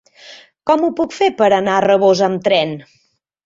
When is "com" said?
0.69-0.87